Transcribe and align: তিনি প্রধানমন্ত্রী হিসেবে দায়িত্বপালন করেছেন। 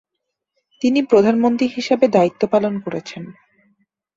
তিনি 0.81 0.99
প্রধানমন্ত্রী 1.03 1.67
হিসেবে 1.67 2.05
দায়িত্বপালন 2.07 2.73
করেছেন। 2.79 3.23